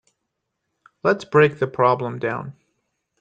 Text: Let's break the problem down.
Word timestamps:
Let's 1.03 1.25
break 1.25 1.59
the 1.59 1.67
problem 1.67 2.17
down. 2.17 2.53